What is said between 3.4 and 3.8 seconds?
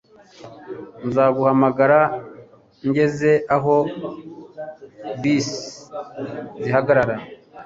aho